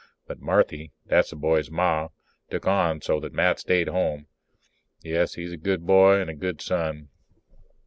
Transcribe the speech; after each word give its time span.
But 0.25 0.39
Marthy 0.41 0.93
that's 1.05 1.29
the 1.29 1.35
boy's 1.35 1.69
Ma 1.69 2.07
took 2.49 2.65
on 2.65 3.01
so 3.01 3.19
that 3.19 3.33
Matt 3.35 3.59
stayed 3.59 3.87
home. 3.87 4.25
Yes, 5.03 5.35
he's 5.35 5.53
a 5.53 5.57
good 5.57 5.85
boy 5.85 6.19
and 6.19 6.27
a 6.31 6.33
good 6.33 6.59
son. 6.59 7.09